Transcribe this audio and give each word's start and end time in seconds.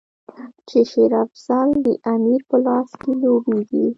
چې 0.67 0.79
شېر 0.91 1.11
افضل 1.23 1.69
د 1.85 1.87
امیر 2.13 2.41
په 2.49 2.57
لاس 2.65 2.89
کې 3.01 3.11
لوبیږي. 3.21 3.85